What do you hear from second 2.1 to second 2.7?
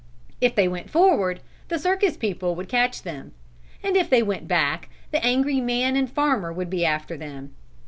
people would